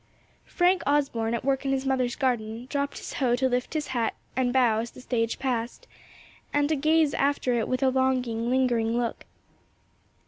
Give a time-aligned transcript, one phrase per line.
[0.47, 4.15] Frank Osborne, at work in his mother's garden, dropped his hoe to lift his hat
[4.35, 5.85] and bow as the stage passed,
[6.51, 9.25] and to gaze after it with a longing, lingering look.